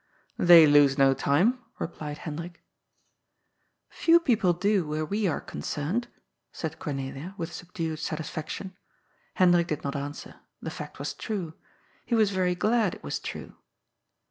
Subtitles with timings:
[0.39, 2.53] They lose no time," replied Hendrik.
[3.91, 6.07] *^ Few people do where we are concerned,"
[6.51, 8.75] said Cornelia, with subdued satisfaction.
[9.35, 10.37] Hendrik did not answer.
[10.59, 11.53] The fact was true.
[12.03, 13.57] He was very glad it was true.